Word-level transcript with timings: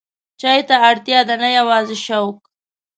چای 0.39 0.59
ته 0.67 0.75
اړتیا 0.89 1.19
ده، 1.27 1.35
نه 1.43 1.49
یوازې 1.57 1.97
شوق. 2.05 2.35